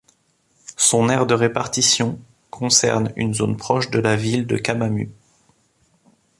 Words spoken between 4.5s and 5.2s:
Camamu.